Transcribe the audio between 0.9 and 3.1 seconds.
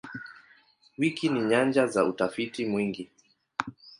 Wiki ni nyanja za utafiti mwingi.